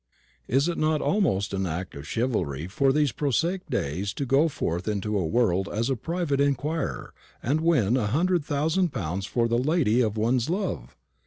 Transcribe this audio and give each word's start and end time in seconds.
Is 0.47 0.67
it 0.67 0.79
not 0.79 0.99
almost 0.99 1.53
an 1.53 1.67
act 1.67 1.93
of 1.93 2.07
chivalry 2.07 2.65
for 2.65 2.91
these 2.91 3.11
prosaic 3.11 3.69
days 3.69 4.15
to 4.15 4.25
go 4.25 4.47
forth 4.47 4.87
into 4.87 5.11
the 5.11 5.19
world 5.25 5.69
as 5.71 5.91
a 5.91 5.95
private 5.95 6.41
inquirer, 6.41 7.13
and 7.43 7.61
win 7.61 7.95
a 7.95 8.07
hundred 8.07 8.43
thousand 8.43 8.91
pounds 8.91 9.27
for 9.27 9.47
the 9.47 9.59
lady 9.59 10.01
of 10.01 10.17
one's 10.17 10.49
love? 10.49 10.95